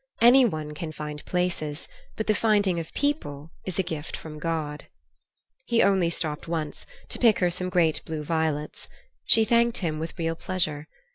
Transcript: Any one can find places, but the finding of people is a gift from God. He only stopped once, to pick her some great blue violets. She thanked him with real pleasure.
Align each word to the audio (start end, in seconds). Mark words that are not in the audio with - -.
Any 0.19 0.45
one 0.45 0.73
can 0.73 0.91
find 0.91 1.23
places, 1.25 1.87
but 2.17 2.25
the 2.25 2.33
finding 2.33 2.79
of 2.79 2.91
people 2.95 3.51
is 3.67 3.77
a 3.77 3.83
gift 3.83 4.17
from 4.17 4.39
God. 4.39 4.87
He 5.65 5.83
only 5.83 6.09
stopped 6.09 6.47
once, 6.47 6.87
to 7.09 7.19
pick 7.19 7.37
her 7.37 7.51
some 7.51 7.69
great 7.69 8.03
blue 8.03 8.23
violets. 8.23 8.89
She 9.25 9.45
thanked 9.45 9.77
him 9.77 9.99
with 9.99 10.17
real 10.17 10.33
pleasure. 10.35 10.87